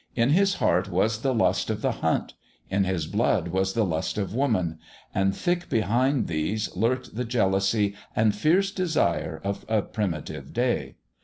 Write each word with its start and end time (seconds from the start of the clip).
In 0.15 0.31
his 0.31 0.55
heart 0.55 0.89
was 0.89 1.21
the 1.21 1.31
lust 1.31 1.69
of 1.69 1.83
the 1.83 1.91
hunt; 1.91 2.33
in 2.71 2.85
his 2.85 3.05
blood 3.05 3.49
was 3.49 3.73
the 3.73 3.85
lust 3.85 4.17
of 4.17 4.33
woman; 4.33 4.79
and 5.13 5.35
thick 5.35 5.69
behind 5.69 6.25
these 6.25 6.75
lurked 6.75 7.15
the 7.15 7.23
jealousy 7.23 7.93
and 8.15 8.33
fierce 8.35 8.71
desire 8.71 9.39
of 9.43 9.63
a 9.69 9.83
primitive 9.83 10.53
day. 10.53 10.95